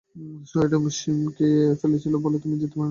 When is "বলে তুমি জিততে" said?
2.23-2.69